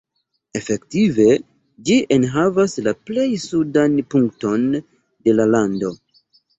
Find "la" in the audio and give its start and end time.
2.89-2.97, 5.41-5.51